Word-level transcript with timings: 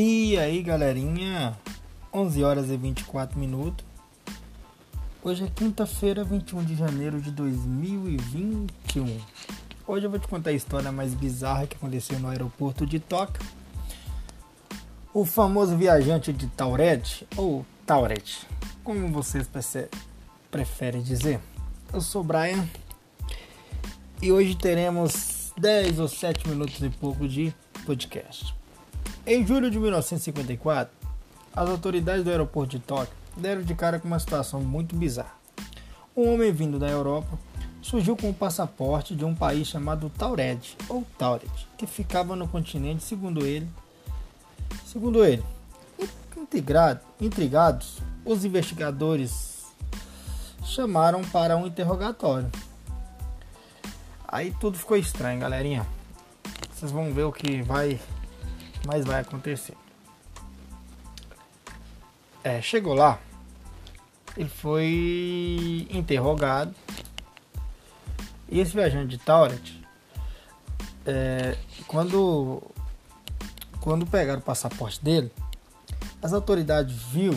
E 0.00 0.38
aí, 0.38 0.62
galerinha? 0.62 1.58
11 2.14 2.44
horas 2.44 2.70
e 2.70 2.76
24 2.76 3.36
minutos. 3.36 3.84
Hoje 5.24 5.42
é 5.42 5.48
quinta-feira, 5.48 6.22
21 6.22 6.62
de 6.62 6.76
janeiro 6.76 7.20
de 7.20 7.32
2021. 7.32 9.18
Hoje 9.88 10.06
eu 10.06 10.08
vou 10.08 10.20
te 10.20 10.28
contar 10.28 10.50
a 10.50 10.52
história 10.52 10.92
mais 10.92 11.14
bizarra 11.14 11.66
que 11.66 11.74
aconteceu 11.74 12.16
no 12.20 12.28
aeroporto 12.28 12.86
de 12.86 13.00
Tóquio. 13.00 13.44
O 15.12 15.24
famoso 15.24 15.76
viajante 15.76 16.32
de 16.32 16.46
Tauret, 16.46 17.26
ou 17.36 17.66
Tauret, 17.84 18.46
como 18.84 19.10
vocês 19.10 19.50
preferem 20.48 21.02
dizer. 21.02 21.40
Eu 21.92 22.00
sou 22.00 22.22
Brian 22.22 22.68
e 24.22 24.30
hoje 24.30 24.54
teremos 24.54 25.52
10 25.58 25.98
ou 25.98 26.06
7 26.06 26.48
minutos 26.48 26.80
e 26.84 26.88
pouco 26.88 27.26
de 27.26 27.52
podcast. 27.84 28.56
Em 29.30 29.46
julho 29.46 29.70
de 29.70 29.78
1954, 29.78 30.90
as 31.54 31.68
autoridades 31.68 32.24
do 32.24 32.30
aeroporto 32.30 32.70
de 32.70 32.78
Tóquio 32.78 33.12
deram 33.36 33.60
de 33.60 33.74
cara 33.74 34.00
com 34.00 34.08
uma 34.08 34.18
situação 34.18 34.62
muito 34.62 34.96
bizarra. 34.96 35.34
Um 36.16 36.32
homem 36.32 36.50
vindo 36.50 36.78
da 36.78 36.88
Europa 36.88 37.38
surgiu 37.82 38.16
com 38.16 38.30
o 38.30 38.34
passaporte 38.34 39.14
de 39.14 39.26
um 39.26 39.34
país 39.34 39.68
chamado 39.68 40.08
Taured, 40.08 40.74
ou 40.88 41.04
Tauret, 41.18 41.50
que 41.76 41.86
ficava 41.86 42.34
no 42.34 42.48
continente, 42.48 43.02
segundo 43.02 43.44
ele. 43.44 43.68
Segundo 44.86 45.22
ele, 45.22 45.44
integrado, 46.34 47.00
intrigados, 47.20 47.98
os 48.24 48.46
investigadores 48.46 49.66
chamaram 50.64 51.20
para 51.20 51.54
um 51.54 51.66
interrogatório. 51.66 52.50
Aí 54.26 54.54
tudo 54.58 54.78
ficou 54.78 54.96
estranho, 54.96 55.38
galerinha. 55.38 55.86
Vocês 56.72 56.90
vão 56.90 57.12
ver 57.12 57.24
o 57.24 57.32
que 57.32 57.60
vai 57.60 58.00
mas 58.86 59.04
vai 59.04 59.20
acontecer. 59.20 59.76
É, 62.42 62.62
chegou 62.62 62.94
lá, 62.94 63.18
ele 64.36 64.48
foi 64.48 65.86
interrogado. 65.90 66.74
E 68.48 68.60
esse 68.60 68.72
viajante 68.72 69.08
de 69.08 69.18
Tauret, 69.18 69.84
é, 71.04 71.58
quando, 71.86 72.62
quando 73.80 74.06
pegaram 74.06 74.40
o 74.40 74.42
passaporte 74.42 75.02
dele, 75.04 75.30
as 76.22 76.32
autoridades 76.32 76.94
viu 76.94 77.36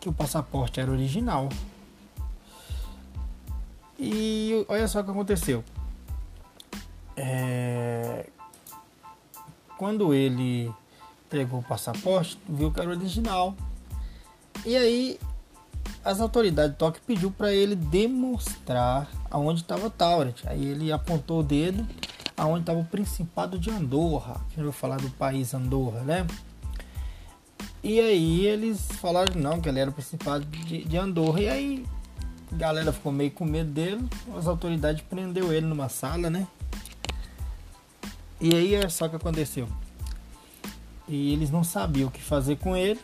que 0.00 0.08
o 0.08 0.12
passaporte 0.12 0.78
era 0.78 0.90
original. 0.90 1.48
E 3.98 4.64
olha 4.68 4.86
só 4.86 5.00
o 5.00 5.04
que 5.04 5.10
aconteceu. 5.10 5.64
É, 7.16 8.28
quando 9.78 10.12
ele 10.14 10.72
pegou 11.28 11.60
o 11.60 11.62
passaporte, 11.62 12.38
viu 12.48 12.72
que 12.72 12.80
era 12.80 12.90
original. 12.90 13.54
E 14.64 14.76
aí 14.76 15.18
as 16.04 16.20
autoridades 16.20 16.72
de 16.72 16.78
Tóquio 16.78 17.02
pediu 17.06 17.30
para 17.30 17.52
ele 17.52 17.74
demonstrar 17.74 19.08
aonde 19.30 19.62
estava 19.62 19.90
Tauret. 19.90 20.42
Aí 20.46 20.64
ele 20.64 20.92
apontou 20.92 21.40
o 21.40 21.42
dedo 21.42 21.86
aonde 22.36 22.60
estava 22.60 22.78
o 22.78 22.84
Principado 22.84 23.58
de 23.58 23.70
Andorra. 23.70 24.40
Já 24.56 24.62
vou 24.62 24.72
falar 24.72 24.98
do 24.98 25.10
país 25.10 25.52
Andorra, 25.54 26.00
né? 26.00 26.26
E 27.82 28.00
aí 28.00 28.46
eles 28.46 28.86
falaram 29.00 29.34
não, 29.40 29.60
que 29.60 29.68
ele 29.68 29.80
era 29.80 29.90
o 29.90 29.92
Principado 29.92 30.44
de, 30.44 30.84
de 30.84 30.96
Andorra. 30.96 31.40
E 31.40 31.48
aí 31.48 31.86
a 32.52 32.56
galera 32.56 32.92
ficou 32.92 33.12
meio 33.12 33.30
com 33.30 33.44
medo 33.44 33.70
dele. 33.70 34.08
As 34.36 34.46
autoridades 34.46 35.02
prendeu 35.02 35.52
ele 35.52 35.66
numa 35.66 35.88
sala, 35.88 36.30
né? 36.30 36.46
E 38.40 38.54
aí 38.54 38.74
é 38.74 38.88
só 38.88 39.08
que 39.08 39.16
aconteceu. 39.16 39.68
E 41.08 41.32
eles 41.32 41.50
não 41.50 41.64
sabiam 41.64 42.08
o 42.08 42.10
que 42.10 42.22
fazer 42.22 42.56
com 42.56 42.76
ele. 42.76 43.00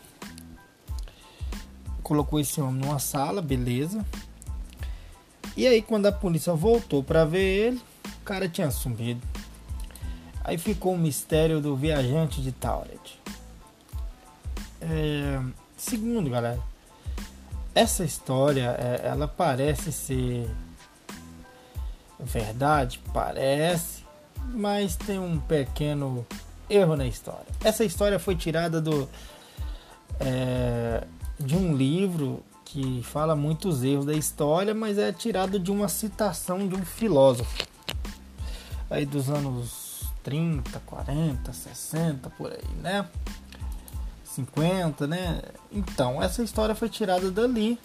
Colocou 2.01 2.39
esse 2.39 2.59
homem 2.61 2.81
numa 2.81 2.99
sala, 2.99 3.41
beleza. 3.41 4.05
E 5.55 5.65
aí 5.67 5.81
quando 5.81 6.07
a 6.07 6.11
polícia 6.11 6.53
voltou 6.53 7.03
para 7.03 7.25
ver 7.25 7.67
ele, 7.67 7.81
o 8.21 8.25
cara 8.25 8.49
tinha 8.49 8.69
sumido. 8.71 9.21
Aí 10.43 10.57
ficou 10.57 10.93
o 10.93 10.97
mistério 10.97 11.61
do 11.61 11.75
viajante 11.75 12.41
de 12.41 12.51
Tauret. 12.51 13.19
É, 14.81 15.41
segundo, 15.77 16.29
galera, 16.29 16.59
essa 17.73 18.03
história, 18.03 18.75
é, 18.77 19.07
ela 19.07 19.27
parece 19.27 19.91
ser 19.91 20.49
verdade, 22.19 22.99
parece, 23.13 24.02
mas 24.53 24.95
tem 24.95 25.19
um 25.19 25.39
pequeno 25.39 26.25
erro 26.69 26.95
na 26.95 27.05
história. 27.05 27.45
Essa 27.63 27.83
história 27.83 28.19
foi 28.19 28.35
tirada 28.35 28.81
do 28.81 29.07
é, 30.19 31.05
de 31.39 31.55
um 31.55 31.75
livro 31.75 32.43
que 32.65 33.03
fala 33.03 33.35
muitos 33.35 33.83
erros 33.83 34.05
da 34.05 34.13
história, 34.13 34.73
mas 34.73 34.97
é 34.97 35.11
tirado 35.11 35.59
de 35.59 35.71
uma 35.71 35.87
citação 35.87 36.67
de 36.67 36.75
um 36.75 36.83
filósofo 36.83 37.67
aí 38.93 39.05
dos 39.05 39.29
anos 39.29 40.03
30, 40.23 40.79
40, 40.85 41.51
60 41.51 42.29
por 42.31 42.51
aí, 42.51 42.75
né? 42.81 43.07
50, 44.23 45.07
né? 45.07 45.41
Então, 45.71 46.21
essa 46.21 46.43
história 46.43 46.73
foi 46.75 46.89
tirada 46.89 47.29
dali. 47.31 47.79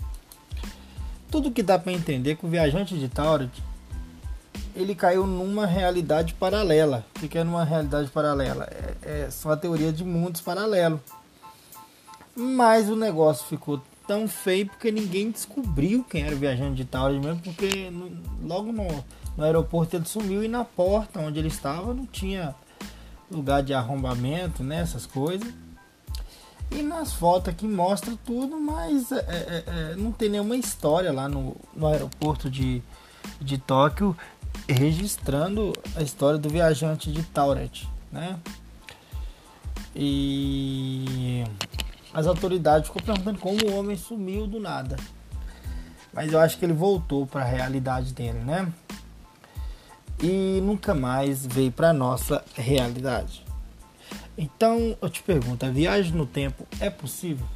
Tudo 1.30 1.50
que 1.50 1.62
dá 1.62 1.78
para 1.78 1.92
entender 1.92 2.36
que 2.36 2.46
o 2.46 2.48
viajante 2.48 2.98
de 2.98 3.08
Tauret 3.08 3.50
ele 4.74 4.94
caiu 4.94 5.26
numa 5.26 5.66
realidade 5.66 6.34
paralela. 6.34 7.04
O 7.16 7.28
que 7.28 7.38
é 7.38 7.44
numa 7.44 7.64
realidade 7.64 8.10
paralela? 8.10 8.68
É, 9.02 9.24
é 9.24 9.30
só 9.30 9.52
a 9.52 9.56
teoria 9.56 9.92
de 9.92 10.04
mundos 10.04 10.40
paralelos. 10.40 11.00
Mas 12.34 12.88
o 12.88 12.96
negócio 12.96 13.46
ficou 13.46 13.82
tão 14.06 14.26
feio 14.26 14.66
porque 14.66 14.90
ninguém 14.90 15.30
descobriu 15.30 16.02
quem 16.02 16.22
era 16.22 16.34
o 16.34 16.38
viajante 16.38 16.76
de 16.76 16.84
Taurus 16.84 17.20
mesmo, 17.20 17.40
porque 17.42 17.90
no, 17.90 18.10
logo 18.42 18.72
no, 18.72 19.04
no 19.36 19.44
aeroporto 19.44 19.96
ele 19.96 20.06
sumiu 20.06 20.42
e 20.42 20.48
na 20.48 20.64
porta 20.64 21.20
onde 21.20 21.38
ele 21.38 21.48
estava 21.48 21.92
não 21.92 22.06
tinha 22.06 22.54
lugar 23.30 23.62
de 23.62 23.74
arrombamento, 23.74 24.62
né, 24.62 24.80
essas 24.80 25.04
coisas. 25.04 25.52
E 26.70 26.82
nas 26.82 27.12
fotos 27.12 27.48
aqui 27.48 27.66
mostra 27.66 28.14
tudo, 28.24 28.60
mas 28.60 29.10
é, 29.10 29.16
é, 29.18 29.64
é, 29.66 29.96
não 29.96 30.12
tem 30.12 30.28
nenhuma 30.28 30.56
história 30.56 31.12
lá 31.12 31.28
no, 31.28 31.56
no 31.74 31.86
aeroporto 31.86 32.50
de, 32.50 32.82
de 33.40 33.58
Tóquio 33.58 34.16
registrando 34.68 35.72
a 35.96 36.02
história 36.02 36.38
do 36.38 36.48
viajante 36.48 37.10
de 37.10 37.22
Tauret, 37.22 37.88
né? 38.12 38.38
E 39.94 41.44
as 42.12 42.26
autoridades 42.26 42.88
ficou 42.88 43.02
perguntando 43.02 43.38
como 43.38 43.64
o 43.64 43.74
homem 43.78 43.96
sumiu 43.96 44.46
do 44.46 44.60
nada. 44.60 44.96
Mas 46.12 46.32
eu 46.32 46.40
acho 46.40 46.58
que 46.58 46.64
ele 46.64 46.72
voltou 46.72 47.26
para 47.26 47.42
a 47.42 47.44
realidade 47.44 48.12
dele, 48.12 48.38
né? 48.40 48.72
E 50.22 50.60
nunca 50.62 50.94
mais 50.94 51.46
veio 51.46 51.70
para 51.70 51.92
nossa 51.92 52.44
realidade. 52.54 53.44
Então 54.36 54.96
eu 55.00 55.08
te 55.08 55.22
pergunto, 55.22 55.64
a 55.64 55.70
viagem 55.70 56.12
no 56.12 56.26
tempo 56.26 56.66
é 56.80 56.90
possível? 56.90 57.46